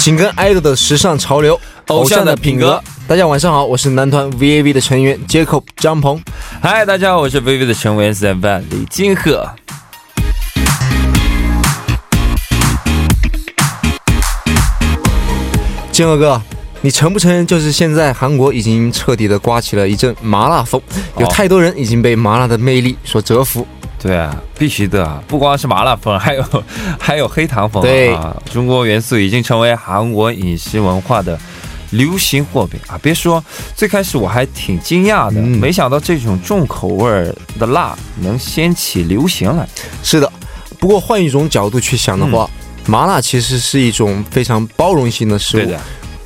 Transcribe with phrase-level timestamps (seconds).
[0.00, 2.82] 紧跟 idol 的时尚潮流，偶像的品格。
[3.06, 6.18] 大家晚上好，我是男团 VAV 的成员 Jacob 张鹏。
[6.62, 9.46] 嗨，大家好，我是 VAV 的成员 Seven 李金赫。
[15.92, 16.40] 金赫哥，
[16.80, 20.80] 你承不承认，就是现在韩国已经彻底的刮起了一阵麻辣风，
[21.18, 23.66] 有太多人已经被麻辣的魅力所折服。
[24.02, 25.22] 对啊，必须的啊！
[25.28, 26.44] 不光是麻辣风，还有
[26.98, 28.34] 还有黑糖风对啊！
[28.50, 31.38] 中国元素已经成为韩国饮食文化的
[31.90, 32.98] 流行货品啊！
[33.02, 33.44] 别说
[33.76, 39.68] 最开始我还挺惊讶的，嗯没想到这种重口味儿的辣能掀起流行来。
[40.02, 40.32] 是的，
[40.78, 42.48] 不过换一种角度去想的话，
[42.86, 45.60] 麻辣其实是一种非常包容性的食物。
[45.60, 45.80] 对的，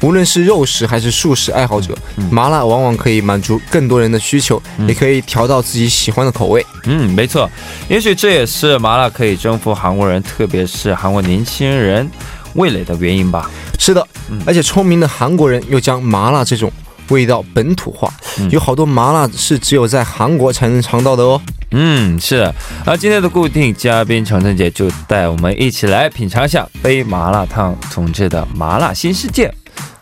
[0.04, 1.96] 无论是肉食还是素食爱好者，
[2.30, 6.64] 麻辣往往可以满足更多人的需求，也可以调到自己喜欢的口味。
[6.84, 7.50] 嗯，没错，
[7.88, 12.06] 也许这也是麻辣可以征服韩国人，特别是韩国年轻人
[12.52, 13.50] 味蕾的原因吧。
[13.78, 14.06] 是的，
[14.44, 16.70] 而且聪明的韩国人又将麻辣这种
[17.08, 18.12] 味道本土化，
[18.50, 21.40] 有好多麻辣是只有在韩国才能尝到的哦。
[21.70, 22.54] 嗯，是的。
[22.84, 29.50] 而今天的固定嘉宾程程姐就带我们一起来品尝一下被麻辣烫统治的麻辣新世界。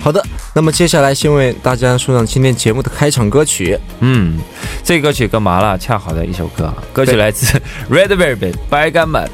[0.00, 3.78] 好的，那么接下来先为大家送上今天节目的开场歌曲。
[4.00, 4.40] 嗯，
[4.82, 5.78] 这歌曲干嘛了？
[5.78, 7.46] 恰好的一首歌，歌曲来自
[7.88, 9.30] Red Velvet 白干满。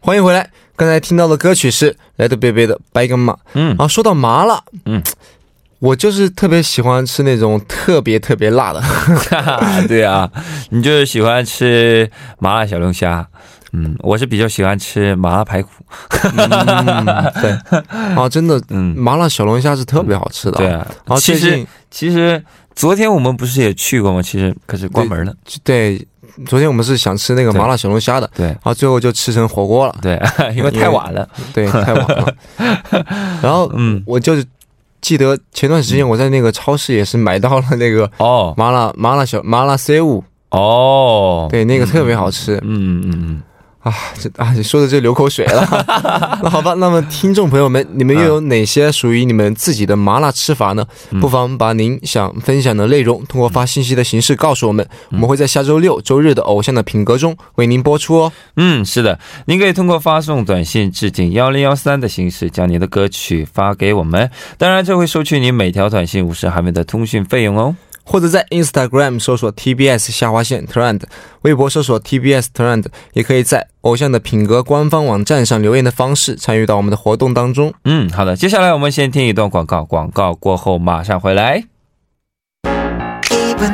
[0.00, 3.32] 欢迎回来，刚才听到的歌曲是来自贝贝的《白干麻》。
[3.54, 5.02] 嗯然后，说到麻辣，嗯，
[5.78, 8.82] 我就是特别喜欢吃那种特别特别辣的。
[9.88, 10.30] 对啊，
[10.70, 12.08] 你就是喜欢吃
[12.38, 13.26] 麻辣小龙虾。
[13.72, 15.68] 嗯，我是比较喜欢吃麻辣排骨。
[17.40, 17.50] 对，
[18.16, 20.56] 啊， 真的，嗯，麻辣小龙虾是特别好吃的。
[20.56, 20.86] 对，啊。
[21.04, 22.42] 然后其实其实
[22.74, 24.22] 昨天我们不是也去过吗？
[24.22, 25.34] 其实可是关门了。
[25.62, 26.04] 对，
[26.46, 29.94] 昨天我们是想吃那个麻辣小龙虾的，对然后最后就吃成火锅了。
[30.00, 30.20] 对，
[30.56, 31.28] 因为太晚了。
[31.52, 32.34] 对，太晚了。
[33.42, 34.44] 然后，嗯，我就是
[35.00, 42.56] 记得前段时间我在那个超市也是买到了那个哦麻辣麻辣小麻辣 C 五，哦，对，那个特别好吃。
[42.62, 43.42] 嗯嗯嗯。
[43.88, 45.66] 啊，这啊，你说的这流口水了。
[46.42, 50.86] 那好吧，那么听众朋友们，你们又有哪些属于你们自己的麻辣吃法呢？
[51.10, 58.32] 嗯不妨把您想分享的内容通过发信息的形式告诉我们，嗯我们会在下周六、周日的偶像的品格中为您播出哦。
[58.56, 64.30] 嗯，是的，您可以通过发送短信至井幺零幺三的形式，将您的歌曲发给我们。
[64.56, 67.74] 当然，这会收取您每条短信五十韩元的通讯费用哦。
[68.08, 71.02] 或者在 Instagram 搜索 TBS 下划线 Trend，
[71.42, 77.74] 微博搜索 TBS Trend，也可以在偶像的品格官方网站上留言的方式参与到我们的活动当中。
[77.84, 81.64] 嗯，好的，接下来我们先听一段广告，广告过后马上回来。
[83.22, 83.70] 기분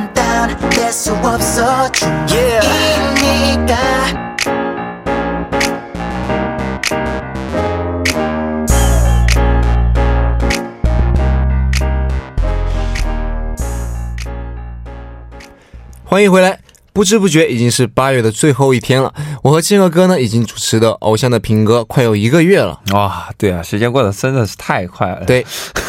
[16.15, 16.61] 欢迎回来。
[16.93, 22.81] 不知不觉已经是八月的最后一天了，我和金河哥呢已经主持的《偶像的品格》快有一个月了。
[22.93, 25.25] 哇，对啊，时间过得真的是太快了。
[25.25, 25.45] 对，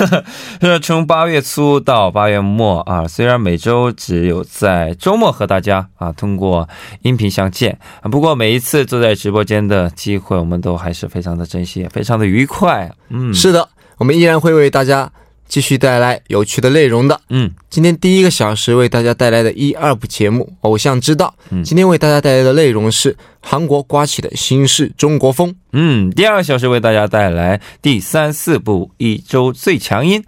[0.59, 6.67] 是从八月初到八月末啊，虽然每周只有在周末和大家啊通过
[7.03, 12.91] 音频相见，啊不过每一次坐在直播间的机会，我们都还是非常的珍惜，也非常的愉快。
[13.09, 13.69] 嗯，是的，
[13.99, 15.07] 我们依然会为大家
[15.47, 17.19] 继续带来有趣的内容的。
[17.29, 25.53] 嗯，今天第一个小时为大家带来的一二部节目《偶像之道》，嗯今天为大家带来的内容是韩国刮起的新式中国风。
[25.71, 30.23] 嗯，第二个小时为大家带来第三四部一周最强音，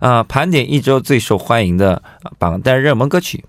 [0.00, 3.44] 啊、盘点一周最受欢迎的啊榜单热门歌曲。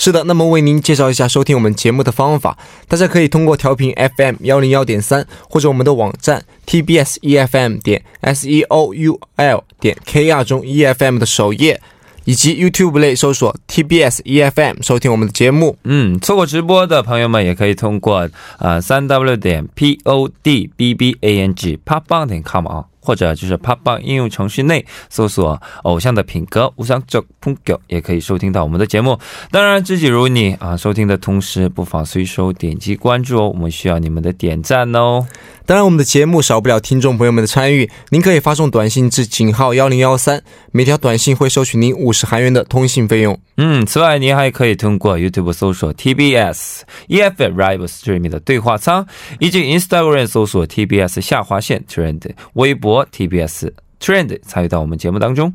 [0.00, 2.56] 是的，那么为您介绍一下收听我们节目的方法，
[2.86, 11.18] 大家可以通过调频 FM 幺零幺点三，或者我们的网站 TBS EFM 点 S E O U L 点 K R 中 EFM
[11.18, 11.80] 的首页，
[12.24, 15.76] 以及 YouTube 类搜索 TBS EFM 收听我们的节目。
[15.82, 18.30] 嗯，错过直播的朋友们也可以通过
[18.60, 23.72] 呃三 w 点 p o d b b a n g popbang 点 com 啊，或者就是 p
[23.72, 29.18] o p b 应用程序内搜索“偶像的品格”无相这 pun 교也可以收听到我们的节目。
[29.50, 35.26] 当然，知己如你啊，收听的同时不妨随手点击关注哦，我们需要你们的点赞哦。
[35.64, 37.90] 当然，我们的节目少不了听众朋友们的参与。
[38.10, 43.38] 您可以发送短信至井号幺零幺三，每条短信会收取您五十韩元的通信费用。
[43.56, 49.06] 嗯，此外，您还可以通过 YouTube 搜索 TBS EFM Live Streaming 的对话舱，
[49.40, 52.22] 以及 Instagram 搜索 TBS 下划线 Trend，
[52.54, 55.54] 微博 TBS Trend 参与到我们节目当中。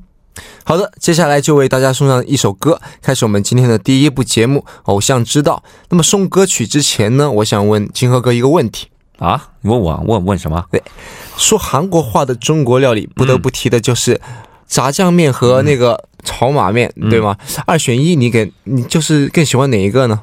[0.63, 5.63] 好的，接下来就为大家送上一首歌，开始我们今天的第一部节目《偶像之道》。
[5.89, 8.87] 那么送歌曲之前呢，我想问金河哥一个问题：
[9.19, 10.65] 啊，你问我问问什么？
[10.71, 10.81] 对
[11.37, 14.19] 说韩国话的中国料理，不得不提的就是
[14.65, 17.37] 炸酱面和那个炒马面，对吗？
[17.67, 20.21] 二选一，你给你就是更喜欢哪一个呢？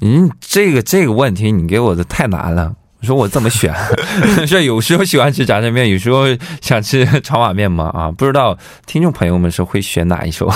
[0.00, 2.76] 嗯，这个这个问题你给我的太难了。
[3.00, 3.72] 我说我怎么选？
[4.46, 6.24] 是有时候喜欢吃炸酱面，有时候
[6.60, 7.90] 想吃炒碗面嘛？
[7.94, 10.50] 啊，不知道听众朋友们是会选哪一首，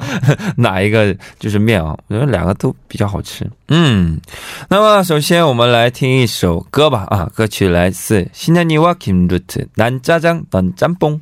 [0.56, 1.96] 哪一个就是面啊？
[2.08, 3.48] 我觉得两个都比较好吃。
[3.68, 4.20] 嗯，
[4.68, 7.06] 那么首先我们来听一首歌吧。
[7.08, 11.20] 啊，歌曲来自新疆尼瓦 Kim Root 南炸酱南짬 뽕。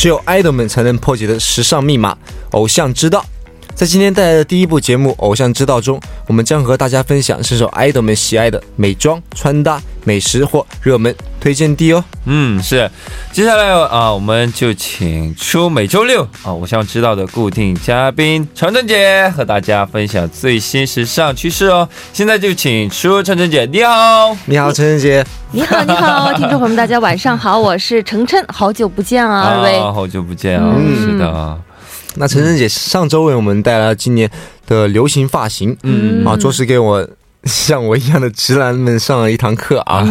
[0.00, 2.14] 只有爱豆们才能破解的时尚密码》，
[2.52, 3.22] 偶像之道。
[3.80, 12.04] 在今天带来的第一部节目《偶像之道》中，我们将和大家分享深受爱豆们喜爱的美妆、穿搭、美食或热门推荐地哦。
[12.26, 12.90] 嗯，是。
[13.32, 21.88] 接下来啊，我们就请出每周六啊，偶像之道的固定嘉宾程程姐和大家分享最新时尚趋势哦。
[22.12, 24.36] 现在就请出程程姐，你好。
[24.44, 25.24] 你好，陈晨姐。
[25.52, 29.78] 你好，你好，听众朋友们，大家晚上好，我是程琛，好久不见啊，二位。
[29.78, 31.58] 啊，好久不见啊，嗯是的，
[32.16, 34.30] 那陈晨姐上周为我们带来了今年
[34.66, 36.24] 的流行发型，嗯。
[36.26, 37.08] 啊，着实给我
[37.44, 40.04] 像我一样的直男们上了一堂课啊！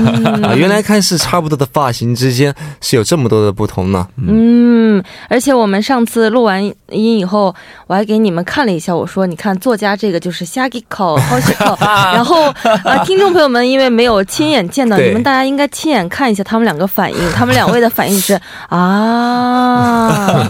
[0.44, 4.08] 啊，原来看似差不多的发型之间是有这么多的不同呢。
[4.18, 7.54] 嗯，而且我们上次录完音以后，
[7.88, 11.78] 我还给你们看了一下，我说你看作家这个就是瞎给口、好喜口，
[12.14, 12.46] 然后
[12.84, 18.40] 啊，听众朋友们因为没有亲眼见到，你们大家应该亲眼看一下他们两个反应， 他们两位的反应是
[18.70, 20.50] 啊，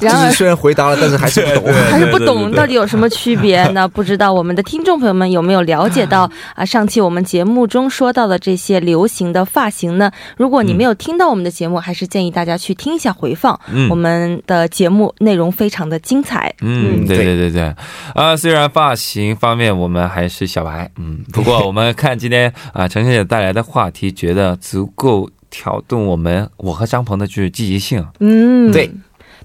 [0.00, 1.74] 然而就是虽然回答了，但是还是不懂。
[1.90, 3.86] 还是不懂到底有什么区别呢？
[3.86, 6.64] 不知道我们的听众朋友们有没有了解到啊？
[6.64, 10.10] 上期我们节目中说到的这些流行的发型呢？
[10.36, 13.58] 如果你没有听到我们的节目，还是建议大家去听一下回放。
[13.72, 16.54] 嗯我们的节目内容非常的精彩。
[16.60, 17.74] 嗯，对对对对对，
[18.14, 28.06] 啊，虽然发型方面我们还是小白，嗯， 不过我们看今天啊，陈小姐带来的话题，觉得足够挑动我们我和张鹏的就是积极性。
[28.20, 28.90] 嗯，对。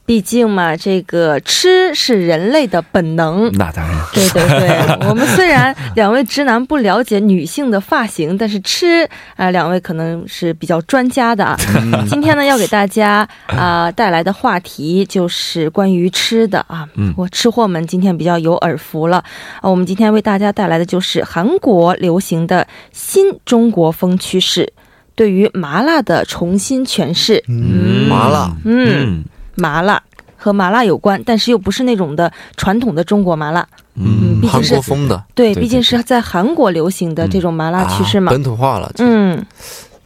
[0.05, 3.51] 毕竟嘛，这个吃是人类的本能。
[3.53, 4.69] 那当然，对对对，
[5.09, 11.57] 我们虽然两位直男不了解女性的发型，但是吃啊、呃两位可能是比较专家的啊。
[12.07, 16.87] 今天呢，要给大家啊、带来的话题就是关于吃的啊。
[16.95, 19.17] 嗯我吃货们今天比较有耳福了
[19.61, 19.69] 啊。
[19.69, 24.71] 我们今天为大家带来的就是韩国流行的新中国风趋势，
[25.15, 27.43] 对于麻辣的重新诠释。
[27.47, 29.23] 嗯，麻辣，嗯，
[29.55, 30.01] 麻辣
[30.37, 33.67] 和麻辣有关，但是又不是那种的传统的中国麻辣。
[33.97, 38.29] 嗯毕竟是韩国风的对，毕竟是在韩国流行的这种麻辣趋势嘛。
[38.29, 38.91] 啊本土化了。
[38.97, 39.43] 嗯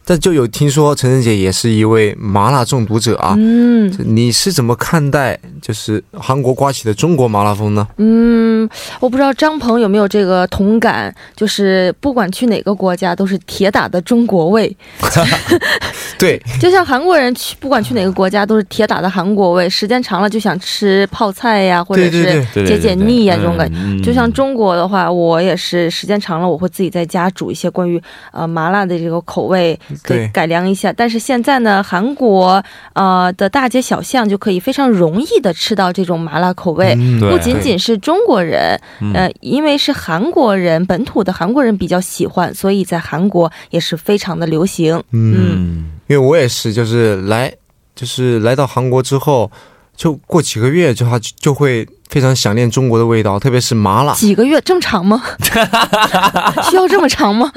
[0.10, 3.36] 但就有听说陈晨姐也是一位麻辣中毒者啊。
[3.38, 7.88] 嗯你是怎么看待就是韩国刮起的中国麻辣风呢？
[7.98, 8.68] 嗯，
[9.00, 14.76] 我不知道张鹏有没有这个同感，就是不管去哪个国家，都是铁打的中国味。
[16.18, 23.76] 对，就像韩国人去，不管去哪个国家，都是铁打的韩国味，时间长了就想吃泡菜呀，或者是解解腻呀这种感觉。
[24.00, 28.02] 觉就像中国的话，我也是时间长了，我会自己在家煮一些关于
[28.32, 30.94] 呃麻辣的这个口味，对改良一下。
[30.94, 32.64] 但是现在呢，韩国
[32.94, 36.96] 呃的大街小巷就可以非常容易的吃到这种麻辣口味。
[36.98, 44.96] 嗯不仅仅是中国人，嗯呃，因为是韩国人本土的韩国人比较喜欢，所以在韩国也是非常的流行。
[45.12, 47.54] 嗯，嗯因为我也是，就是来，
[47.96, 49.52] 就是来到韩国之后，
[50.00, 54.14] 就过几个月就他就会非常想念中国的味道，特别是麻辣。
[54.14, 55.22] 几个月这么长吗？
[56.72, 57.52] 需要这么长吗？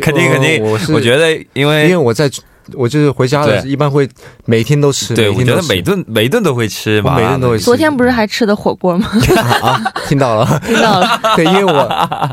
[0.00, 2.30] 肯定肯定，我是我觉得因为因为为我在
[2.74, 4.08] 我就是回家的，对一般会
[4.44, 5.12] 每天都吃。
[5.12, 7.64] 对，我觉得每顿每顿都会吃我麻辣，每顿都会吃。
[7.64, 9.10] 昨天不是还吃的火锅吗？
[9.60, 10.62] 啊，听到了。
[10.64, 12.30] 听到了，对，因为我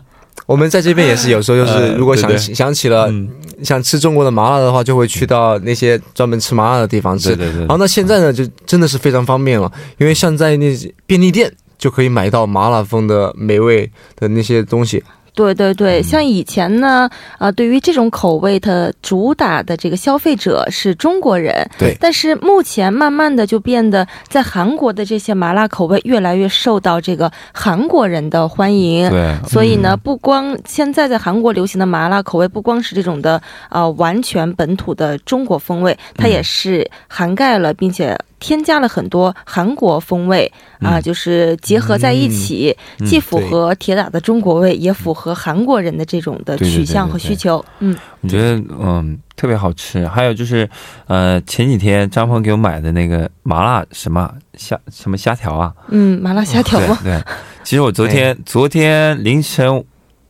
[0.49, 3.29] 我们在这边也是有时候就是呃如果想对对想起了嗯，
[3.61, 7.35] 想吃中国的麻辣的话，就会去到那些专门吃麻辣的地方吃。
[7.35, 15.03] 对对对然后那现在呢，就真的是非常方便了，因为像在那些便利店就可以买到麻辣风的美味的那些东西。
[15.33, 21.95] 对对对，像以前呢，啊、对于这种口味它主打的这个消费者是中国人，对。
[21.99, 29.09] 但是目前慢慢的就变得，在韩国的这些麻辣口味越来越受到这个韩国人的欢迎。
[29.09, 47.63] 对，所以呢，不光现在在韩国流行的麻辣口味，不光是这种的呃完全本土的中国风味，它也是涵盖了并且添加了很多韩国风味啊、嗯就是结合在一起，嗯既符合铁打的中国味，也符合韩国人的这种的取向和需求。
[47.79, 50.07] 嗯，我觉得嗯特别好吃。
[50.07, 50.69] 还有就是，
[51.07, 56.97] 呃，前几天张鹏给我买的那个麻辣什么虾什么虾条啊，嗯，麻辣虾条吗？
[57.03, 57.23] 对对。
[57.63, 59.83] 其实我昨天 昨天凌晨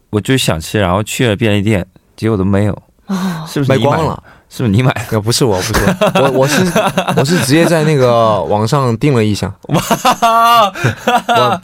[0.10, 1.86] 我就想吃，然后去了便利店，
[2.16, 2.74] 结果都没有，
[3.06, 4.22] 哦，是不是卖光了？
[4.50, 5.02] 是不是你买的？
[5.12, 5.74] 呃，不是我，不是
[6.16, 6.64] 我，我我是
[7.16, 11.62] 我是直接在那个网上订了一箱， 我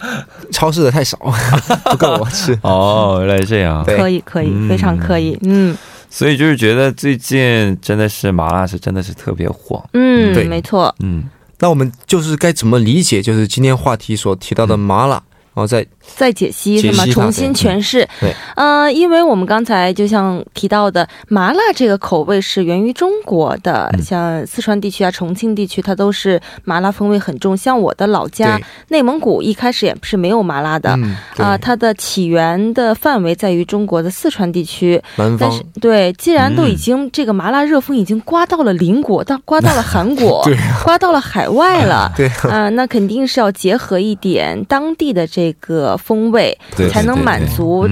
[0.52, 1.18] 超市的太少，
[1.92, 2.58] 不够我吃。
[2.62, 3.84] 哦，原来是这样。
[3.84, 5.38] 可以可以，嗯非常可以。
[5.44, 5.76] 嗯
[6.10, 9.84] 所以就是觉得最近真的是麻辣是真的是特别火。
[9.94, 10.94] 嗯，对没错。
[11.00, 11.26] 嗯，
[11.60, 15.22] 那我们就是该怎么理解，就是今天话题所提到的麻辣，然
[15.56, 15.86] 后再
[16.16, 17.06] 再解析是吗？
[17.08, 18.08] 重新诠释。
[18.20, 27.56] 对，呃，因为我们刚才就像提到的，麻辣这个口味是源于中国的，嗯像四川地区啊、重庆地区，它都是麻辣风味很重。
[27.56, 28.60] 像我的老家
[28.90, 30.92] 内蒙古，一开始也是没有麻辣的。
[30.98, 46.58] 嗯，啊、对它的起源的范围在于中国的四川地区，南方但是对，既然都嗯已经、这个麻辣热风已经刮到了邻国，到刮到了韩国， 对刮到了海外了， 对啊、那肯定是要结合一点当地的这个风味，
[46.92, 47.88] 才能满足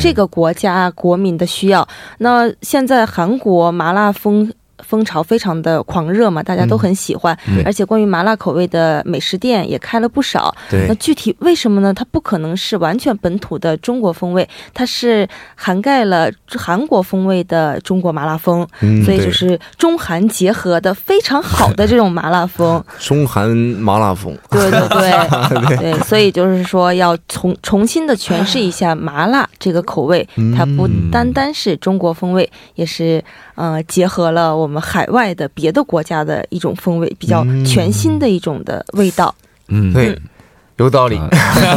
[0.00, 1.86] 这个国家国民的需要。
[2.18, 4.52] 那现在韩国麻辣风。
[4.86, 10.54] 风潮非常的狂热嘛，大家都很喜欢，嗯而且关于麻辣口味的美食店也开了不少。
[10.88, 11.92] 那具体为什么呢？
[11.92, 22.82] 它不可能是完全本土的中国风味，它是涵盖了韩国风味的中国麻辣风，嗯所以就是中韩结合的非常好的这种麻辣风。
[23.00, 24.36] 中韩麻辣风。
[24.50, 30.26] 对对对 对，所以就是说要重重新的诠释一下麻辣这个口味，
[30.56, 33.22] 它不单单是中国风味，也是
[33.54, 39.34] 呃结合了我们海外的别的国家的一种风味，比较全新的一种的味道。
[39.68, 40.18] 嗯，对，
[40.76, 41.18] 有道理。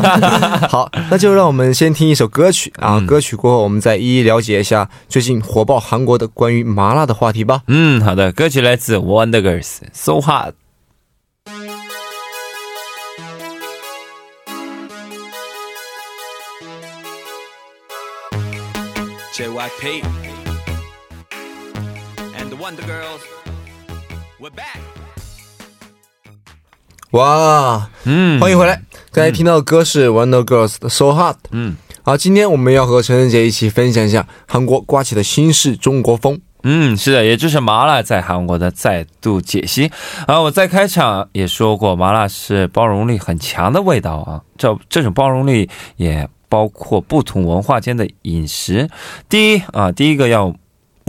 [0.69, 7.63] 好，那就让我们先听一首歌曲啊，嗯歌曲过后我们再一一了解一下最近火爆韩国的关于麻辣的话题吧。
[7.67, 10.53] 嗯，好的，歌曲来自 Wonder Girls，So Hot。
[19.33, 20.03] JYP
[22.69, 23.21] Wonder Girls.
[24.39, 24.77] We're back.
[27.09, 28.79] 哇，嗯，欢迎回来！
[29.11, 31.37] 刚才听到的歌是 Wonder Girls 的 So Hot。
[31.49, 36.39] 嗯好，今天我们要和陈晨杰一起分享一下韩国刮起的新式中国风。
[36.61, 39.91] 嗯，是的，也就是麻辣在韩国的再度解析。
[40.27, 44.41] 啊，我在开场也说过，麻辣是包容力很强的味道啊。
[44.59, 48.87] 这这种包容力也包括不同文化间的饮食。
[49.27, 50.53] 第一啊，第一个要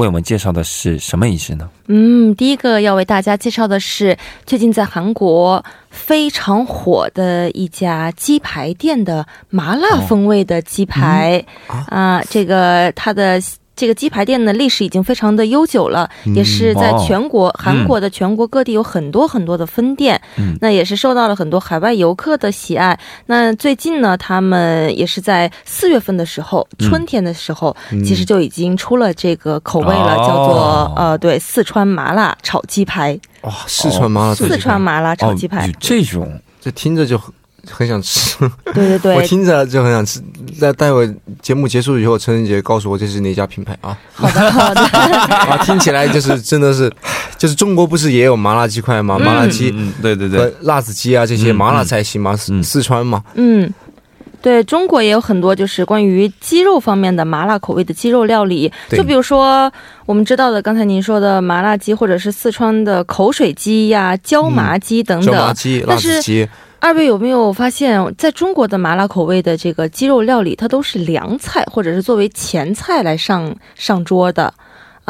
[0.01, 1.69] 为我们介绍的是什么仪式呢？
[1.87, 4.17] 嗯，第一个要为大家介绍的是
[4.47, 13.41] 最近在韩国非常火的一家鸡排店的麻辣风味的鸡排啊、这个它的。
[13.81, 20.55] 这个鸡排店呢，历史已经非常的悠久了，也是在全国、韩国的全国各地有很多很多的分店，嗯。
[20.61, 22.99] 那也是受到了很多海外游客的喜爱。
[23.25, 26.91] 那最近呢，他们也是在四月份的时候，嗯。
[26.91, 30.27] 春天的时候，其实就已经出了这个口味了，哦。
[30.29, 37.19] 叫做呃，对，四川麻辣炒鸡排，哇，四川麻辣炒鸡排，四川麻辣炒鸡排，哦，这种这听着就
[37.67, 38.37] 很很想吃。
[38.73, 40.21] 对对对，我听着就很想吃。
[40.59, 41.13] 在待会
[41.43, 43.97] 节目结束以后，陈晨杰告诉我这是哪家品牌啊？
[44.15, 46.93] 好的好的， 啊，听起来就是真的是，
[47.39, 49.19] 就是中国不是也有麻辣鸡块吗？
[49.19, 53.73] 麻辣鸡嗯，对对对，辣子鸡啊这些嗯麻辣菜系嘛，四嗯四川嘛，嗯。
[54.43, 59.71] 对中国也有很多就是关于鸡肉方面的麻辣口味的鸡肉料理，就比如说
[60.07, 65.35] 我们知道的刚才您说的麻辣鸡，或者是四川的口水鸡呀、椒麻鸡等等。
[65.35, 66.49] 椒麻鸡、辣但是子鸡，
[66.81, 74.53] 二位有没有发现，在中国的麻辣口味的这个鸡肉料理，它都是凉菜或者是作为前菜来上上桌的。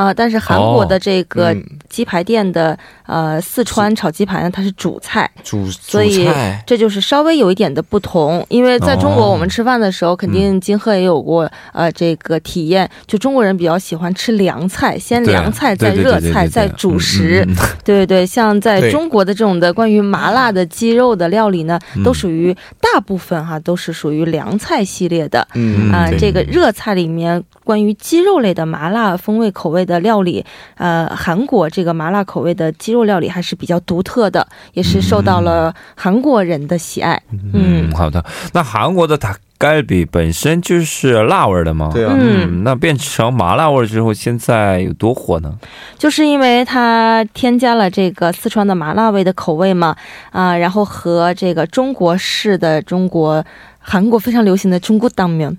[0.00, 1.62] 啊、但是韩国的这个嗯。
[1.90, 6.28] 鸡排店的、呃四川炒鸡排呢，它是主菜，主主所以
[6.64, 8.46] 这就是稍微有一点的不同。
[8.48, 9.30] 因为在中国，哦。
[9.32, 17.44] 我们吃饭的时候，肯定金鹤也有过、呃这个体验，就中国人比较喜欢吃凉菜，先凉菜，再热菜，再主食。
[17.48, 17.66] 嗯嗯嗯。
[17.84, 22.04] 对对对，像在中国的这种的关于麻辣的鸡肉的料理呢，嗯。
[22.04, 25.46] 都属于大部分哈都是属于凉菜系列的。
[25.54, 26.18] 嗯啊、对。
[26.18, 30.44] 这个热菜里面关于鸡肉类的麻辣风味口味的料理，
[30.76, 37.22] 呃，韩国这个麻辣口味的鸡肉料理还是比较独特的，也是受到了韩国人的喜爱。
[37.52, 41.90] 嗯，好的，那韩国的它盖比本身就是辣味的吗？
[41.92, 45.54] 对啊，嗯那变成麻辣味之后，现在有多火呢？
[45.98, 49.94] 就是因为它添加了这个四川的麻辣味的口味嘛，
[50.32, 53.44] 啊，然后和这个中国式的中国、
[53.78, 55.56] 韩国非常流行的中国大面。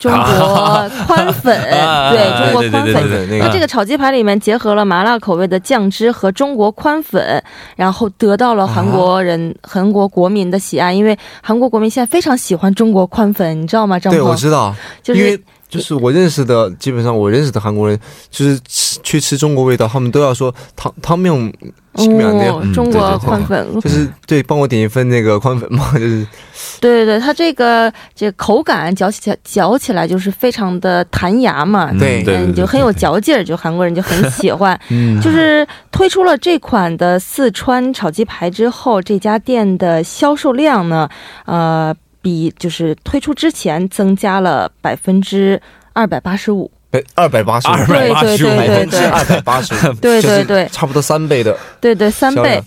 [0.00, 1.54] 中国宽粉，
[2.10, 7.40] 对中国宽粉，它，这个炒鸡排里面结合了麻辣口味的酱汁和中国宽粉，
[7.76, 10.90] 然后得到了韩国人、韩国国民的喜爱。
[10.94, 13.98] 因为韩国国民现在非常喜欢中国宽粉，你知道吗？
[13.98, 15.38] 张对，我知道，就是
[15.70, 17.98] 就是我认识的，基本上我认识的韩国人，
[18.28, 21.32] 就是吃去吃中国味道，他们都要说汤汤面
[21.96, 26.26] 西面那样，哦，中国宽粉，就是对，帮我点一份那个宽粉嘛，就是
[26.80, 34.78] 对对对，它这个这口感嚼起来嚼起来就是非常的弹牙嘛，对对，就很有嚼劲儿，就韩国人就很喜欢。
[35.20, 41.08] 就是推出了这款的四川炒鸡排之后，这家店的销售量呢，
[41.44, 45.60] 呃，比就是推出之前增加了百分之
[45.92, 46.70] 二百八十五。
[47.14, 52.60] 二百八十五，285对对对对百分之对二百八十五，对对对差不多三倍的对对，三倍。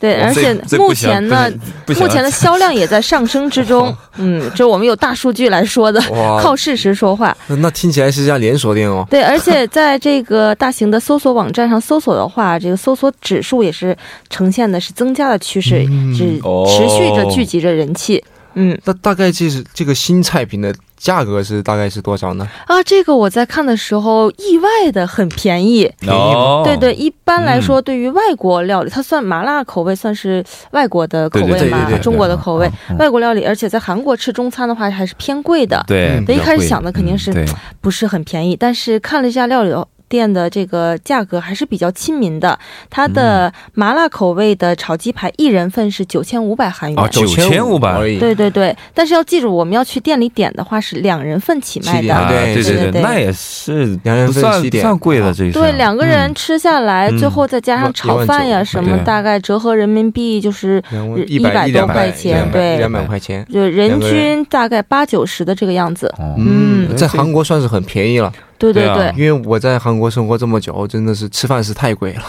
[0.00, 1.50] 对，而且目前呢，
[1.88, 3.92] 目前的销量也在上升之中。
[4.18, 6.00] 嗯，这我们有大数据来说的，
[6.40, 7.36] 靠事实说话。
[7.48, 9.04] 那那听起来是家连锁店哦。
[9.10, 13.96] 对，而且在这个大型的搜索网站上搜索的话，这个搜索指数也是
[14.30, 15.84] 呈现的是增加的趋势，
[16.16, 18.22] 是哦持续着聚集着人气。
[18.24, 22.48] 嗯那大概这是这个新菜品的价格是大概是多少呢？
[22.66, 25.88] 啊，这个我在看的时候意外的很便宜。
[26.08, 32.96] 哦，对对，一般来说，对于外国料理，它算麻辣口味，算是外国的口味嘛对对对对，中国的口味嗯。
[32.96, 37.32] 嗯外国料理，而且在韩国吃中餐的话还是偏贵的，对嗯，一开始想的肯定是
[37.80, 38.56] 不是很便宜。
[38.56, 39.72] 但是看了一下料理
[40.08, 42.58] 店的这个价格还是比较亲民的，
[42.90, 47.02] 它的麻辣口味的炒鸡排一人份是九千五百韩元。
[47.02, 48.18] 哦9500而已。
[48.18, 52.14] 对对对，但是要记住，我们要去店里点的话是两人份起卖的。
[52.14, 54.82] 啊，对对对，对对那也是两人不算份起点。
[54.82, 56.34] 算贵的，这对，两个人嗯。
[56.34, 60.82] 吃下来，嗯最后再加上炒饭呀什么，大概折合人民币就是
[61.26, 62.76] 一百多块钱，对。
[62.78, 63.44] 两，百块钱。
[63.52, 66.06] 就人均大概八九十的这个样子。
[66.18, 66.34] 哦。
[66.38, 66.96] 嗯。
[66.96, 72.22] 在韩国算是很便宜了，对对对啊对，因为我在韩国生活这么久，真的是吃饭是太贵了，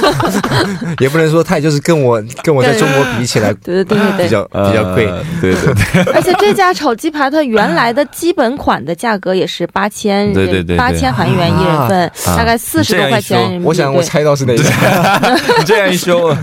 [1.00, 4.24] 也不能说太，就是跟我跟我在中国比起来 对对对对对。
[4.24, 5.06] 比较比较贵。
[5.08, 13.66] 呃对对对， 而且这家炒鸡排它原来的基本款的价格也是八千，对对对对八千韩元一人份，啊大概四十多块钱人民币。
[13.66, 15.18] 我想我猜到是哪家，
[15.58, 16.36] 你这样一说，我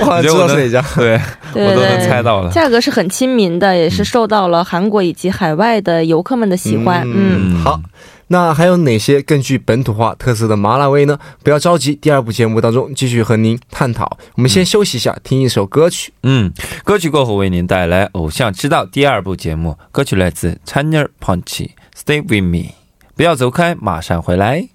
[0.00, 0.84] 我好像知道是哪家。
[0.96, 1.20] 对，
[1.54, 2.50] 对我都猜到了。
[2.50, 7.02] 价格是很亲民的，也是受到了韩国以及海外的游客们的喜欢。
[7.06, 7.80] 嗯，嗯好，
[8.34, 11.16] 那还有哪些更具本土化特色的麻辣味呢？
[11.44, 14.18] 不要着急，第二部节目当中继续和您探讨。
[14.34, 16.12] 我们先休息一下，听一首歌曲。
[16.24, 21.44] 嗯，歌曲过后为您带来《偶像知道》第二部节目，歌曲来自 China Punch，
[21.96, 22.58] 《Stay with Me》，
[23.14, 24.73] 不要走开，马上回来。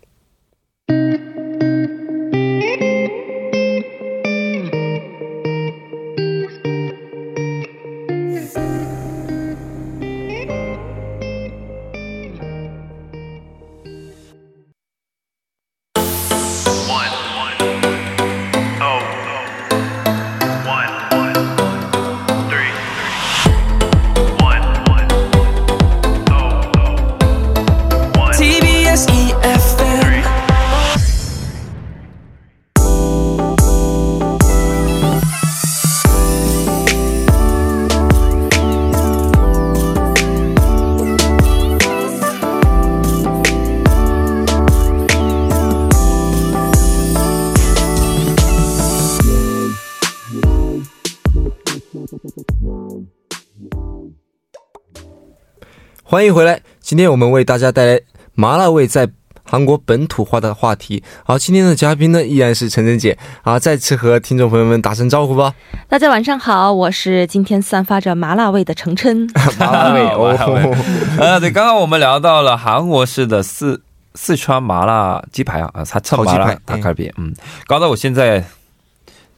[56.11, 58.01] 欢迎回来，今天我们为大家带来
[58.33, 59.07] 麻辣味在
[59.43, 61.03] 韩国本土化的话题。
[61.23, 65.53] 好，今天的嘉宾呢依然是陈晨姐啊，再次和听众朋友们打声招呼吧。
[65.87, 69.29] 大家晚上好，我是今天散发着麻辣味的程琛。
[69.59, 70.75] 麻辣味麻辣味哦，
[71.19, 73.79] 呃，对，刚刚我们聊到了韩国式的四
[74.15, 77.31] 四川麻辣鸡排啊，啊，它炒鸡麻辣排大卡比，嗯，
[77.67, 78.43] 搞得我现在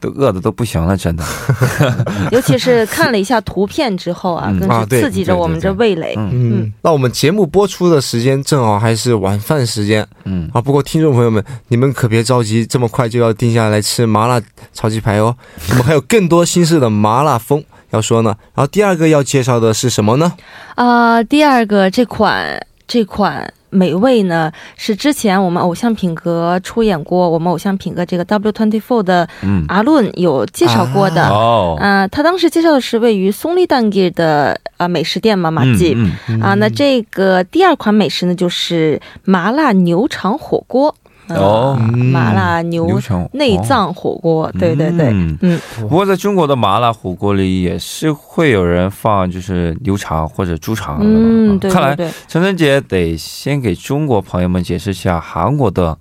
[0.02, 1.24] 都饿的都不行了，真的。
[2.32, 6.16] 尤其是看了一下图片之后啊，嗯更是刺激着我们这味蕾。
[6.18, 10.60] 嗯嗯，那我们节目播出的时间正好还是晚饭时间嗯，啊。
[10.60, 14.42] 不过听众朋友们，你们可别着急，这么快就要定下来吃麻辣
[14.74, 15.36] 炒鸡排哦。
[15.70, 18.36] 我们还有更多新式的麻辣风要说呢。
[18.56, 20.34] 然后第二个要介绍的是什么呢？
[20.76, 31.28] 啊、第二个这款这款美味呢，是之前我们偶像品格出演过我们偶像品格这个 W Twenty Four 的嗯，阿论有介绍过的。
[31.30, 36.54] 哦，啊、他当时介绍的是位于松利丹吉的啊、美食店嘛，马嗯记、嗯啊。
[36.54, 40.94] 那这个第二款美食呢，就是麻辣牛肠火锅。
[41.36, 43.00] 呃哦麻辣牛
[43.34, 52.14] 内脏火锅，对对对，嗯嗯不过在中国的麻辣火锅里也是会有人放就是牛肠或者猪肠的嗯，看来对对。
[52.28, 55.98] 陈晨姐得先给中国朋友们解释一下韩国的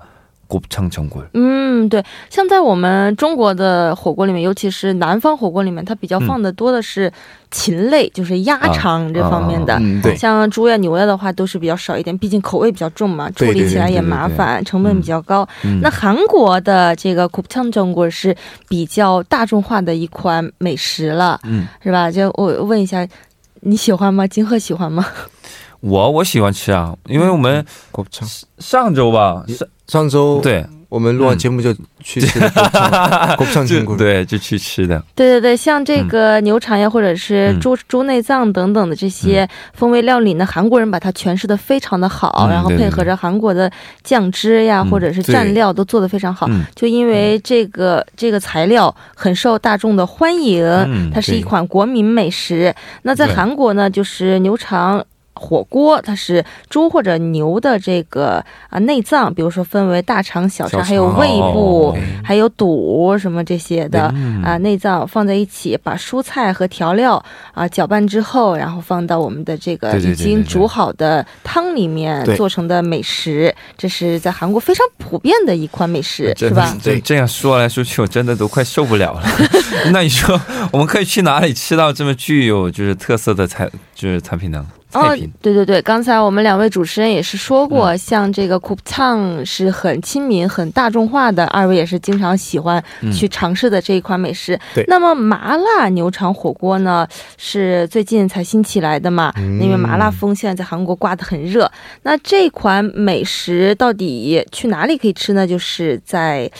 [0.49, 1.23] 곱창 전골。
[1.33, 7.11] 嗯，对，像在我们中国的火锅里面，尤其是南方火锅里面，它比较放的多的是
[7.49, 9.75] 禽类，就是鸭肠这方面的。
[9.81, 15.47] 嗯，对，像猪呀、牛呀的话，都是比较少一点，毕竟口味比较重嘛，处对对理起来也对对对麻烦，成本比较高。
[15.63, 18.35] 嗯那韩国的这个 곱창 전골是
[18.69, 22.11] 比较大众化的一款美食了，嗯，是吧？
[22.11, 23.05] 就我问一下，
[23.61, 24.27] 你喜欢吗？
[24.27, 25.03] 金鹤喜欢吗？
[25.81, 28.27] 我我喜欢吃啊，因为我们곱창。
[28.57, 30.64] 上周吧，上 上周对。
[30.90, 31.72] 我们录完节目就
[32.02, 32.40] 去吃，
[33.54, 35.00] 上节目对就去吃的。
[35.14, 43.70] 对对对，像这个牛肠呀，或者是猪猪内脏等等的这些风味料理呢，韩国人把它诠释的非常的好，然后配合着韩国的
[44.02, 46.50] 酱汁呀，或者是蘸料都做的非常好。
[46.74, 50.66] 就因为这个这个材料很受大众的欢迎，
[51.14, 52.74] 它是一款国民美食。
[53.02, 55.06] 那在韩国呢，就是牛肠。
[55.34, 64.12] 火锅它是猪或者牛的这个啊内脏，比如说分为大肠、小肠，还有胃部，哦还有肚什么这些的。
[64.14, 76.76] 嗯啊，内脏放在一起，把蔬菜和调料啊搅拌之后，然后放到我们的这个对对对已经煮好的汤里面做成的美食，这是在韩国非常普遍的一款美食，是吧？
[76.82, 79.22] 这这样说来说去，我真的都快受不了了。
[79.92, 80.38] 那你说，
[80.72, 84.66] 我们可以去哪里吃到这么具有就是特色的菜，就是产品呢？
[84.90, 85.32] 菜品？
[85.40, 94.58] 对对对，刚才我们两位主持人也是说过，嗯像这个 k u p t a n 是很亲民、很大众化的，二位也是经常喜欢嗯去尝试的这一款美食。
[94.74, 97.06] 对那么麻辣牛肠火锅呢，
[97.38, 99.32] 是最近才兴起来的嘛？
[99.36, 101.70] 嗯因为麻辣风现在在韩国刮得很热。
[102.02, 105.46] 那这款美食到底去哪里可以吃呢？
[105.46, 106.50] 就是在。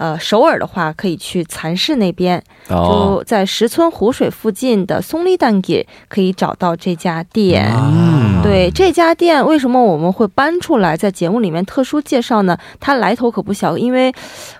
[0.00, 7.70] 呃，首尔的话可以去蚕市那边，哦，就在石村湖水附近的松利蛋给可以找到这家店。
[7.76, 12.56] 嗯，对这家店，为什么我们会搬出来在节目里面特殊介绍呢？
[12.80, 14.10] 它来头可不小，因为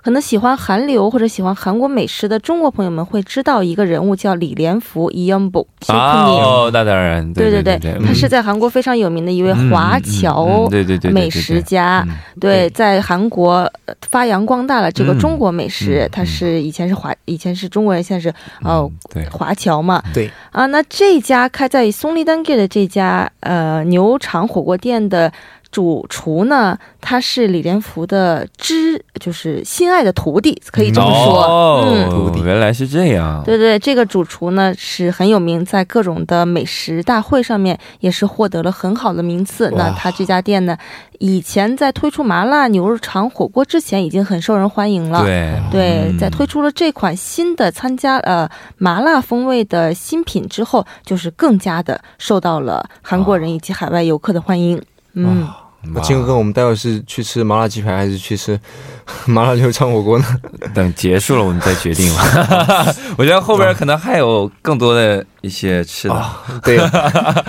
[0.02, 12.04] 可能喜欢韩流或者喜欢韩国美食的中国朋友们会知道一个人物叫李连福伊恩布啊，哦，那当然，对对对，嗯他是在韩国非常有名的一位华侨嗯嗯嗯对对对美食家。
[12.06, 16.06] 嗯对，在韩国呃发扬光大了这个嗯中国美食。
[16.06, 18.28] 嗯他是以前是华，以前是中国人，现在是
[18.62, 20.02] 呃嗯对，华侨嘛。
[20.12, 25.32] 对啊，那这家开在松林丹街的这家呃牛肠火锅店的
[25.70, 31.84] 主厨呢，他是李连福的知，就是心爱的徒弟，可以这么说。
[31.84, 32.08] 嗯。
[32.08, 33.42] 哦，原来是这样。
[33.44, 39.70] 对对，这个主厨呢是很有名，在各种的美食大会上面也是获得了很好的名次。
[39.76, 40.76] 那他这家店呢，
[41.18, 45.22] 以前在推出麻辣牛肉肠火锅之前已经很受人欢迎了。
[45.22, 54.80] 对对，嗯在推出了这款新的参加呃麻辣风味的新品之后，就是更加的受到了韩国人以及海外游客的欢迎。
[55.12, 55.56] 嗯，那
[56.02, 58.58] 金哥哥，我们待会是去吃麻辣鸡排还是去吃
[59.26, 60.24] 麻辣牛肠火锅呢？
[60.74, 62.86] 等结束了我们再决定吧。
[63.16, 66.26] 我觉得后边可能还有更多的一些吃的。
[66.62, 66.76] 对，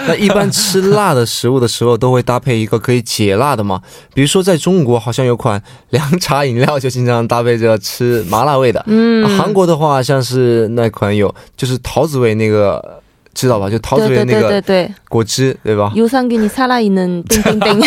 [0.07, 3.81] 那一般吃辣的食物的时候都会搭配一个可以解辣的嘛，
[4.13, 13.01] 比如说在中国好像有款凉茶饮料就经常搭配着吃麻辣味的，嗯，韩国的话像是那款有就是桃子味那个。
[13.33, 13.69] 知道吧？
[13.69, 14.61] 就桃子那个
[15.09, 15.91] 果汁，对吧？
[15.95, 17.79] 油上给你擦了一弄， 叮叮叮。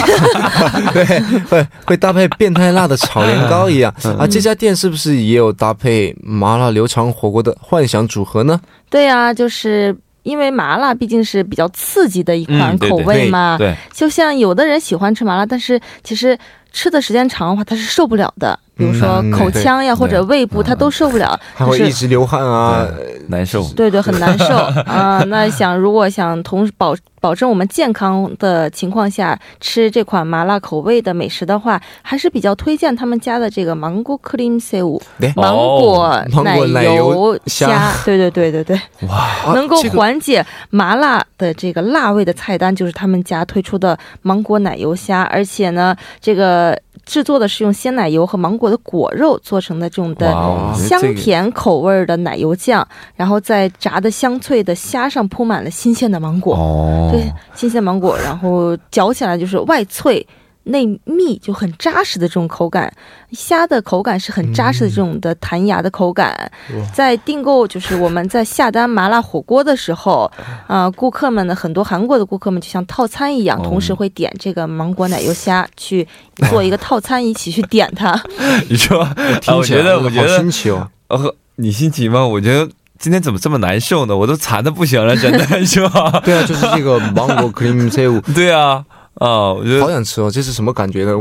[0.92, 1.04] 对，
[1.44, 4.26] 会会搭配变态辣的炒年糕一样 啊！
[4.26, 8.60] 这家店是不是也有搭配麻辣牛肠火锅的幻想组合呢？
[8.88, 13.56] 对呀，就是因为麻辣毕竟是比较刺激的一款口味嘛。
[13.58, 16.38] 对，就像有的人喜欢吃麻辣，但是其实。
[16.74, 18.58] 吃的时间长的话，他是受不了的。
[18.76, 21.38] 比如说嗯口腔呀，或者胃部，对他都受不了。
[21.54, 22.84] 还会就是一直流汗啊，
[23.28, 23.62] 难受。
[23.76, 46.63] 对对，很难受啊、那想如果想同保保证我们健康的情况下吃这款麻辣口味的美食的话，还是比较推荐他们家的这个芒果 cream 새우对芒果奶芒果奶油虾，对对对对对，哇能够缓解麻辣的这个辣味的菜单，就是他们家推出的芒果奶油虾，而且呢，这个
[47.04, 50.32] 制作的是用鲜奶油和芒果的果肉做成的这种的
[50.74, 60.26] 香甜口味的奶油酱，然后在炸的香脆的虾上铺满了新鲜的芒果，哦，对，新鲜芒果，然后嚼起来就是外脆。
[60.64, 62.92] 内密就很扎实的这种口感，
[63.32, 66.50] 虾的口感是很扎实的这种的弹牙的口感。
[66.92, 70.30] 在订购就是我们在下单麻辣火锅的时候，
[70.66, 76.06] 啊、顾客们呢，很多韩国的顾客们就像套餐一样，哦同时会点这个芒果奶油虾去
[76.50, 78.18] 做一个套餐，一起去点它。
[78.68, 80.88] 你说，啊听起来我觉得，我觉好得新奇哦。
[81.08, 82.26] 呃，你新奇吗？
[82.26, 84.16] 我觉得今天怎么这么难受呢？
[84.16, 86.22] 我都馋的不行了，真的 是吧？
[86.24, 88.84] 对啊，就是这个芒果 cream 새 우， 对啊，
[89.24, 91.12] 啊，我觉得好想吃哦，这是什么感觉呢？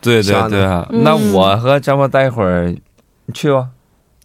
[0.00, 0.86] 对对 对啊。
[0.90, 2.74] 嗯那我和张博待会儿
[3.32, 3.68] 去吧。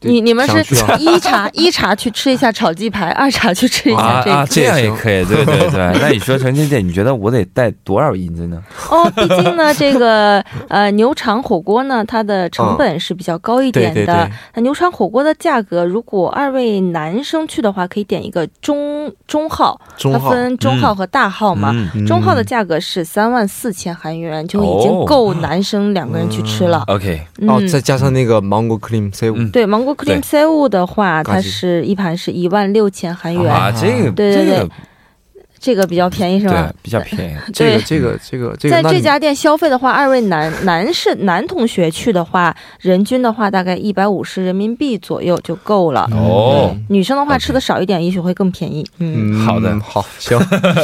[0.01, 0.59] 你你们是
[0.99, 4.35] 一茶一茶去吃一下炒鸡排，二茶去吃一下这个。
[4.35, 5.91] 啊啊，这样也可以，对对对。
[6.01, 8.61] 那你说陈姐姐，你觉得我得带多少银子呢？
[8.89, 13.93] 哦，毕竟呢，这个呃牛肠火锅呢，它的成本是比较高一点的。
[13.93, 21.73] 对对对那牛肠火锅的价格，如果二位男生去的话，可以点一个中中号，中号它分中号和大号嘛。
[22.07, 26.83] 中号的价格是三万四千韩元，就已经够男生两个人去吃了。
[26.87, 33.51] ，OK，嗯哦，再加上那个芒果 cream 새 우， 嗯对芒果 Cleanse 五的话，它是一盘是一万六千韩元。
[33.51, 34.69] 啊，这个，对对对，
[35.59, 36.73] 这个比较便宜是吧？
[36.81, 37.35] 比较便宜。
[37.53, 46.09] 这个这个这个在这家店消费的话，二位男男士 男同学去的话，人均的话大概一百五十人民币左右就够了。
[46.13, 48.83] 哦，女生的话吃的少一点，也许会更便宜。
[48.97, 50.39] 嗯，好的，好行，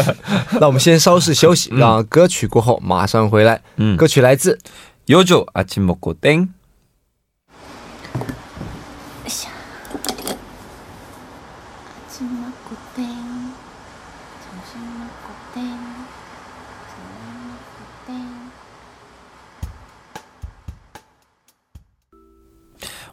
[0.61, 3.59] 那我们先稍事休息，让歌曲过后马上回来。
[3.77, 4.59] 嗯，歌曲来自
[5.07, 6.49] Yojo 阿金木古丁。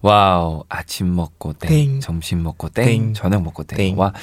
[0.03, 3.95] 哇哦，아침먹고 땡 땡，점심먹고 땡 땡，저녁먹고 땡 땡。
[3.97, 4.13] 哇，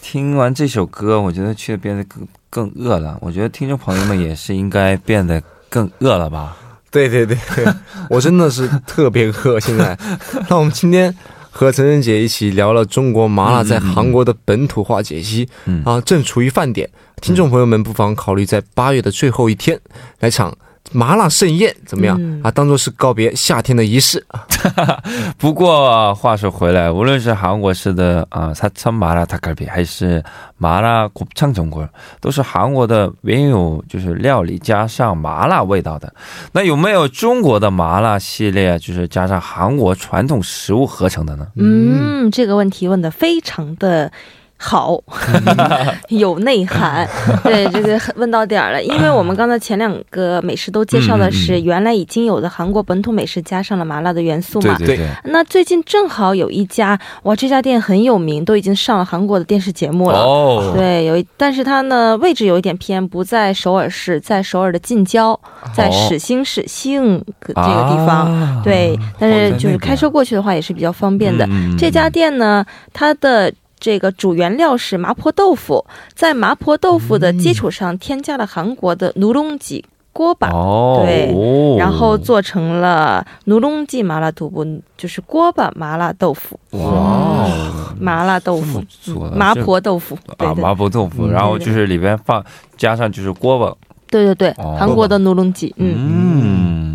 [0.00, 3.18] 听完这首歌，我觉得去的变得更更饿了。
[3.20, 6.56] 我觉得听众朋友们也是应该变得更饿了吧？
[6.90, 7.66] 对对对，对
[8.08, 9.58] 我真的是特别饿。
[9.60, 9.98] 现在，
[10.48, 11.14] 那我们今天
[11.50, 16.88] 和陈晨姐一起聊了中国麻辣在韩国的本土化解析，嗯啊，正处于饭点，
[17.20, 19.78] 听众朋友们不妨考虑在八月的最后一天
[20.20, 20.56] 来场
[20.92, 22.50] 麻辣盛宴，怎么样、嗯啊？
[22.50, 24.24] 当做是告别夏天的仪式。
[25.36, 30.22] 不过话说回来，无论是韩国式的啊사천麻辣닭갈비，还是
[30.58, 31.88] 麻辣곱창전골，
[32.20, 36.14] 都是韩国的原有就是料理加上麻辣味道的。
[36.52, 41.48] 那有没有中国的麻辣系列，就是加上韩国传统食物合成的呢？
[41.56, 44.12] 嗯，这个问题问的非常的。
[44.63, 45.01] 好，
[46.09, 47.07] 有内涵。
[47.43, 54.77] 对，这个问到点儿了，因为我们刚才前两个美食都介绍的是原来已经有的韩国本土美食加上了麻辣的元素嘛。
[54.77, 60.19] 对对，那最近正好有一家，哇，这家店很有名，都已经上了韩国的电视节目了。
[60.19, 65.37] 哦，对，有一，但是它呢位置有一点偏，不在首尔市，在首尔的近郊，
[65.73, 68.31] 在始兴市兴这个地方。
[68.31, 71.45] 啊对，但是就是开车过去的话也是比较方便的。
[71.47, 80.49] 嗯这家店呢，它的这个主原料是麻婆豆腐，在麻婆豆腐的基础上添加了韩国的炉龙记锅巴，
[81.03, 81.33] 对，
[81.79, 84.63] 然后做成了炉龙记麻辣豆腐，
[84.95, 86.59] 就是锅巴麻辣豆腐。
[86.71, 87.49] 哇，
[87.99, 88.83] 麻辣豆腐，
[89.35, 92.45] 麻婆豆腐啊，麻婆豆腐，然后就是里边放
[92.77, 93.75] 加上就是锅巴，
[94.11, 95.95] 对对对，韩国的炉隆记，嗯。
[95.97, 96.90] 嗯。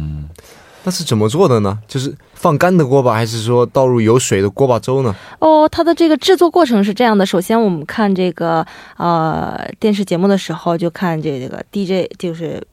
[0.86, 1.76] 那是怎么做的呢？
[1.88, 5.12] 就是放干的锅巴，还是说倒入有水的锅巴粥呢？
[5.40, 7.26] 哦，它的这个制作过程是这样的。
[7.26, 8.64] 首先，我们看这个
[8.96, 12.64] 呃电视节目的时候，就看这个 DJ 就是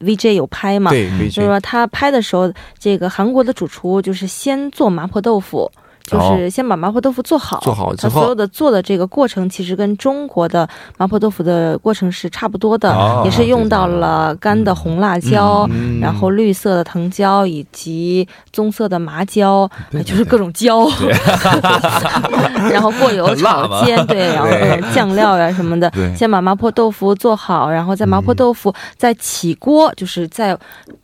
[0.00, 5.72] VJ 有拍嘛，对，可以就是说他拍的时候，这个韩国的主厨就是先做麻婆豆腐。
[6.06, 20.86] 就是先把麻婆豆腐做好，做好之后他所有的做的这个过程，其实跟中国的麻婆豆腐的过程是差不多的，哦也是用到了干的红辣椒，嗯然后绿色的藤椒以及棕色的麻椒，哎就是各种椒，
[22.70, 24.48] 然后过油炒煎，对，然后
[24.94, 30.56] 酱料呀什么的，先把麻婆豆腐做好，然后在麻婆豆腐再起锅，就是在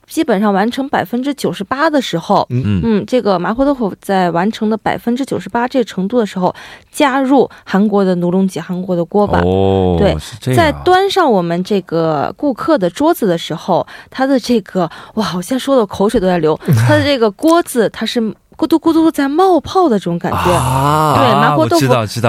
[0.08, 6.54] 基本上完成百分之九十八的时候，嗯嗯，这个麻婆豆腐在完成的百分之九十八这程度的时候，
[6.90, 9.40] 加入韩国的奴隆吉、韩国的锅巴。
[9.40, 10.16] 哦，对
[10.54, 16.58] 在端上我们这个顾客的桌子的时候，它的这个哇，我现在说的口水都在流。
[16.86, 18.20] 它的这个锅子，它是
[18.58, 20.52] 咕嘟咕嘟在冒泡的这种感觉。
[20.52, 21.86] 啊，对麻婆豆腐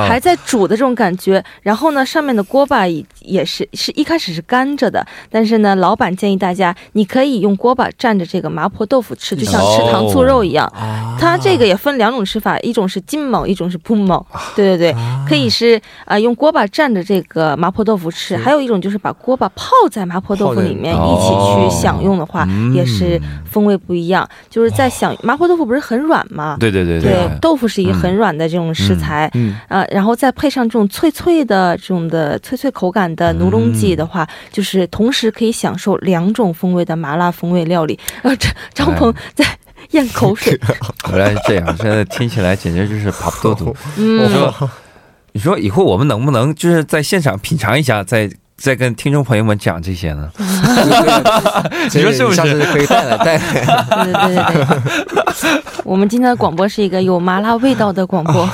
[0.07, 10.67] 还在煮的这种感觉，然后呢，上面的锅巴也也是是一开始是干着的，但是呢，老板建议大家，你可以用锅巴蘸着这个麻婆豆腐吃，就像吃糖醋肉一样。
[10.67, 14.25] 啊它这个也分两种吃法，一种是金毛，一种是扑毛。
[14.55, 14.95] 对对对，
[15.27, 24.27] 可以是啊、呃用锅巴蘸着这个麻婆豆腐吃，还有一种就是把锅巴泡在麻婆豆腐里面一起去享用的话，嗯也是风味不一样。
[24.49, 26.57] 就是在享麻婆豆腐不是很软吗？
[26.59, 37.99] 对对对对，豆腐是一个很软的这种食材，嗯啊，然后再配上这种脆脆的这种的脆脆口感的奴龙记的话，就是同时可以享受两种风味的麻辣风味料理。
[38.21, 39.45] 然后张张鹏在
[39.91, 40.59] 咽口水，
[41.09, 43.75] 原来是这样，现在听起来简直就是爬不豆豆。
[43.97, 44.69] 嗯你，说，
[45.33, 50.29] 你说以后我们能不能就是在现场品尝一下，再再跟听众朋友们讲这些呢？
[50.37, 53.41] 你说是不是下次可以带来带来。
[54.03, 54.65] 对对对对
[55.41, 58.47] 对，我们今天的广播是一个有麻辣味道的广播。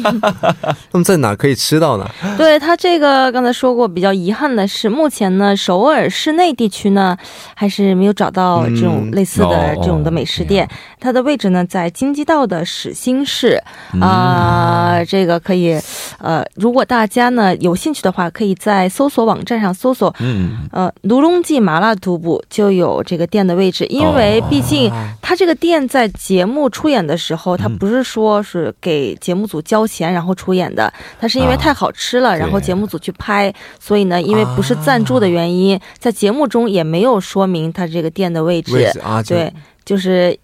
[0.90, 2.10] 那么在哪可以吃到呢？
[2.36, 7.16] 对他这个刚才说过，比较遗憾的是，目前呢，首尔市内地区呢，
[7.54, 10.66] 还是没有找到这种嗯类似的哦这种的美食店。
[10.66, 10.68] 哦
[11.02, 13.58] 它的位置呢，在京畿道的始兴市
[13.94, 15.80] 嗯啊、这个可以，
[16.18, 20.14] 呃，如果大家呢有兴趣的话，可以在搜索网站上搜索。
[20.18, 31.56] 嗯，呃，卢龙记麻辣独步就有这个店的位置，因为毕竟他这个店在节目出演的时候，它嗯不是说是给节目组交钱然后出演的，它是因为啊。
[31.60, 39.52] 太好吃了，然后节目组去拍，所以呢，因为不是赞助的原因，在节目中也没有说明他这个店的位置，位置啊，对，
[39.90, 40.38] 就是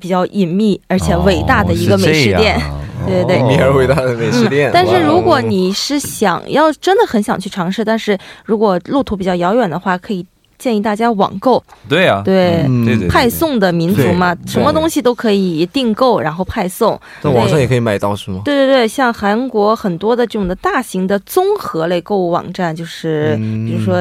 [0.00, 2.58] 比较隐秘而且伟大的一个美食店。
[3.06, 4.70] 对对对米尔伟大的美食店。
[4.70, 10.24] 嗯但是如果你是想要真的很想去尝试，但是如果路途比较遥远的话，可以
[10.58, 11.62] 建议大家网购。
[11.88, 16.98] 对啊，对，嗯对对对，派送的民族嘛，什么东西都可以订购，然后派送。
[17.22, 18.42] 在网上也可以买到是吗？
[18.44, 23.94] 对对对，像韩国很多的这种的大型的综合类购物网站，就是、嗯比如说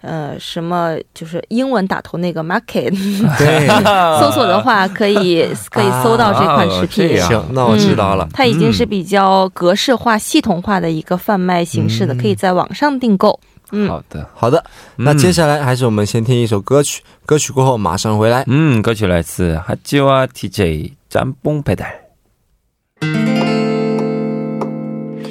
[0.00, 2.90] 呃什么，就是英文打头那个 market，
[3.38, 3.66] 对，
[4.20, 7.20] 搜索的话可以 可以搜到这款食品。
[7.20, 8.28] 行，那我知道了。
[8.32, 13.38] 它已经是比较格式化、系统化的一个贩卖形式的，嗯可以在网上订购。
[13.71, 14.63] 嗯，好的，好的，
[14.97, 18.43] 那嗯接下来还是我们先听一首歌曲，歌曲过后马上回来。
[18.47, 22.01] 嗯，歌曲来自哈基哇 TJ 짬뽕배달。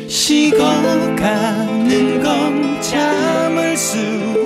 [0.09, 1.17] 식어가는
[2.23, 3.97] 건 참을 수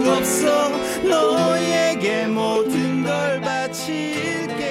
[0.06, 0.70] 없어
[1.02, 4.62] 너에게 모든 걸 바칠게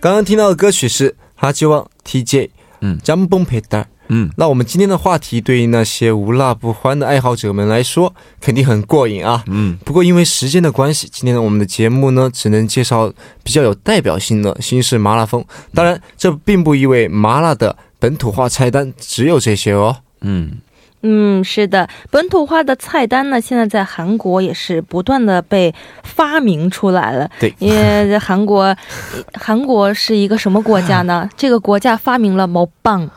[0.00, 3.86] 刚刚听到的歌曲是哈基旺 TJ，嗯张崩佩达。
[4.09, 9.43] 嗯，那我们今天的话题对于那些无辣不欢的爱好者们来说，肯定很过瘾啊。
[9.47, 13.11] 嗯，不过因为时间的关系，今天的我们的节目呢，只能介绍
[13.43, 15.43] 比较有代表性的新式麻辣风。
[15.73, 19.95] 当然，这并不意味麻辣的本土化菜单只有这些哦。
[20.21, 20.51] 嗯，
[21.03, 27.29] 嗯，是的，本土化的菜单呢，现在在韩国也是不断的被发明出来了。
[27.39, 28.75] 对因为在韩国，
[29.33, 31.29] 韩国是一个什么国家呢？
[31.35, 33.07] 这个国家发明了毛棒，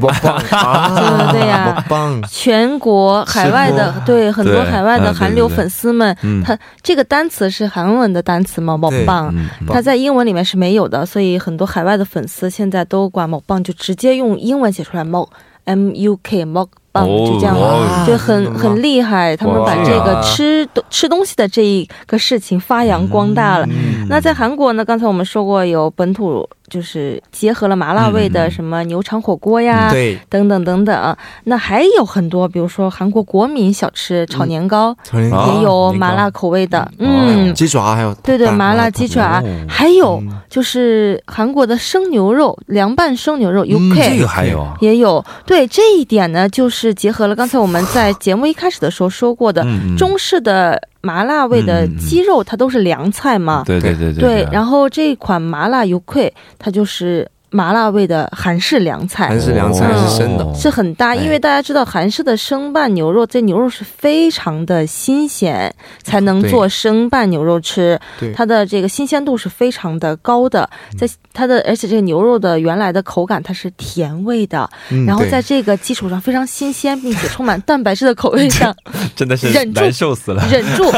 [0.00, 1.32] 我棒 啊！
[1.32, 1.84] 对对呀！
[2.30, 9.34] 全国海外的对很多海外的韩流粉丝们，嗯他这个单词是韩文的单词嘛，毛对棒。
[9.34, 15.28] 嗯，它在英文里面是没有的，所以很多海外的粉丝现在都管某棒就直接用英文写出来 mo
[15.64, 19.36] m u k mo 棒哦就这样，哇就很很厉害。
[19.36, 23.66] 他们把这个吃东吃东西的这一个事情发扬光大了。
[23.66, 31.16] 嗯那在韩国呢，刚才我们说过有本土，就是结合了麻辣味的什么牛肠火锅呀，对，等等等等。
[31.44, 37.54] 那还有很多，比如说韩国国民小吃炒年糕，啊也有麻辣口味的，嗯嗯。
[37.54, 39.42] 鸡爪还有对对，麻辣鸡爪。
[39.42, 40.40] 哦，还有嗯。
[40.48, 45.22] 就是韩国的生牛肉，凉拌生牛肉嗯 UK、这个还有啊，也有。
[45.44, 49.66] 对这一点呢，就是结合了刚才我们在节目一开始的时候说过的，
[49.98, 53.64] 中式的麻辣味的鸡肉，它都是凉菜嘛。
[53.66, 60.08] 对对对对，后然后这一款麻辣油溃，它就是麻辣味的韩式凉菜，韩式凉菜嗯。
[60.08, 61.16] 是生的，是很大，哎。
[61.16, 65.72] 因为大家知道韩式的生拌牛肉，这牛肉是非常的新鲜，
[66.02, 67.98] 才能做生拌牛肉吃。
[68.18, 78.74] 对，它的这个新鲜度是非常的高的，在它的而且这个牛肉的原来的口感它是甜味的，嗯然后在这个基础上非常新鲜，并且充满蛋白质的口味上，
[79.14, 80.42] 真的是忍住难受死了。
[80.50, 80.90] 忍住，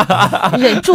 [0.58, 0.92] 忍住，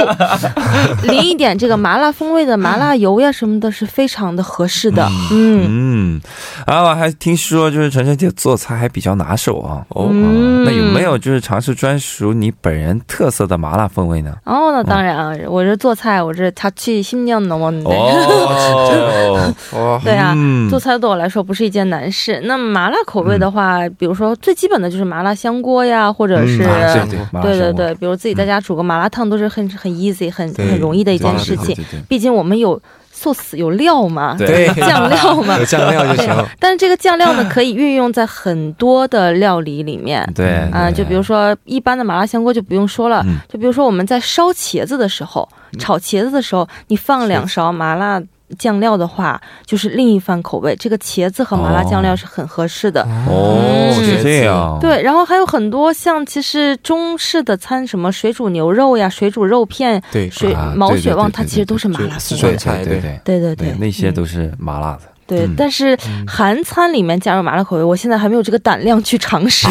[1.04, 5.03] 淋一点这个麻辣风味的麻辣油呀什么的，是非常的合适的。
[5.33, 6.21] 嗯，嗯，
[6.67, 9.85] 啊，我还听说就是晨晨姐做菜还比较拿手啊。
[9.91, 14.35] 哦嗯那有没有就是尝试专属你本人特色的麻辣风味呢？
[14.45, 22.41] 哦，那当然啊，我这做菜，我这他去心娘넘었는데 哦， 哇，对啊，嗯做菜对我来说不是一件难事。
[22.45, 31.67] 那麻辣口味的话，比如说最基本的就是麻辣香锅呀，或者是、嗯啊对对麻辣香锅对对对，比如自己在家煮个麻辣烫，都是很很 easy、很对很容易的一件对事情。
[31.67, 32.81] 对对对毕竟我们有
[33.24, 35.66] Sauce 有料嘛，对对，酱料嘛 有。
[35.66, 36.46] 酱料就行。
[36.60, 40.28] 但是这个酱料呢， 可以运用在很多的料理里面。
[40.36, 45.48] 对啊、就比如说一般的麻辣香锅就不用说了，嗯就比如说我们在烧茄子的时候，
[45.80, 48.22] 炒茄子的时候，你放两勺麻辣
[48.54, 50.76] 酱料的话，就是另一番口味。
[50.76, 53.02] 这个茄子和麻辣酱料是很合适的。
[53.28, 62.58] 哦，嗯是这样，对，然后还有很多像其实中式的餐，什么水煮牛肉呀、水煮肉片、对，水啊毛血旺，它其实都是麻辣四川风味。
[62.58, 65.02] 菜对对对对对对，那些都是麻辣的。
[65.26, 65.98] 对，嗯但是
[66.28, 69.68] 韩餐里面加入麻辣口味，我现在还没有这个胆量去尝试，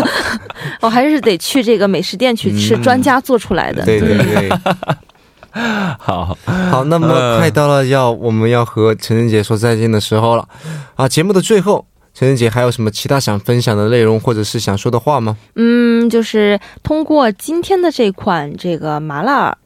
[0.80, 3.84] 我还是得去这个美食店去吃嗯专家做出来的。
[3.84, 4.50] 对对对。
[5.98, 6.36] 好，
[6.70, 10.48] 好，那么呃快到了要我们要和陈晨姐说再见的时候了
[10.94, 11.08] 啊！
[11.08, 15.36] 节目的最后，陈晨姐还有什么其他想分享的内容，或者是想说的话吗？
[15.56, 19.56] 嗯，就是通过今天的这款这个麻辣。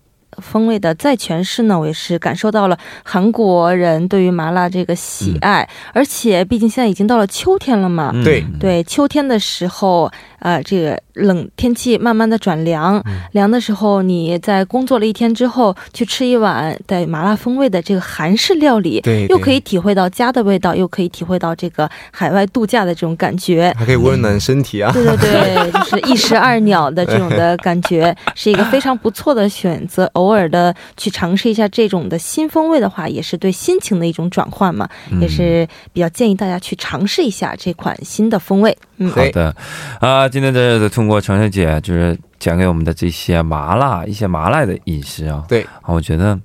[0.40, 10.10] 风味的再诠释呢，我也是感受到了韩国人对于麻辣这个喜爱，而且毕竟现在已经到了秋天了嘛，嗯对对，秋天的时候，
[10.40, 23.74] 呃，这个冷天气慢慢的转凉，凉的时候，你在工作了一天之后，去吃一碗带麻辣风味的这个韩式料理，对，又可以体会到家的味道，又可以体会到这个海外度假的这种感觉。
[23.76, 24.92] 还可以温暖身体啊。
[24.92, 30.10] 对对对，就是一石二鸟的这种的感觉，是一个非常不错的选择。
[30.24, 34.88] 偶尔的去尝试一下这种的新风味的话，也是对心情的一种转换嘛，
[35.20, 38.76] 也是比较建议大家去尝试一下这款新的风味。
[38.96, 39.54] 嗯，好的，
[40.00, 45.62] 啊，今天的通过程程姐就是讲给我们的这些麻辣一些麻辣的饮食啊，对。
[45.82, 46.38] 啊，我觉得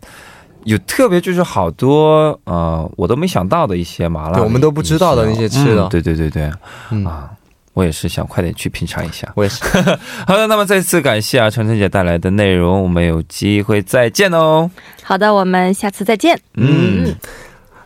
[0.65, 5.87] 有特别就是好多呃我都没想到的一些麻辣对我们都不知道的那些吃的。
[5.87, 6.51] 嗯对对对对。
[6.91, 7.29] 嗯，啊。
[7.79, 9.31] 我也是想快点去品尝一下。
[9.35, 9.63] 我也是。
[10.27, 14.69] 好的，那么再次感谢啊，程程姐带来的内容，我们有机会再见哦。
[15.01, 16.37] 好的，我们下次再见。
[16.55, 17.15] 嗯，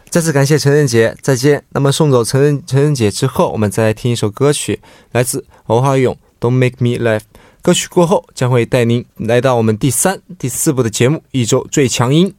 [0.09, 1.63] 再次感谢陈仁杰，再见。
[1.69, 4.81] 那么送走陈仁陈仁杰之后，我们再来听一首歌曲，
[5.11, 7.19] 来自欧哈勇《Don't Make Me Laugh》。
[7.61, 12.33] 歌曲过后将会带您来到我们第三、第四部的节目《一周最强音》。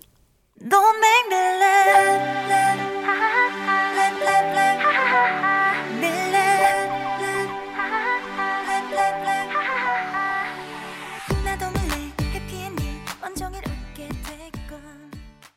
[0.68, 0.98] Don't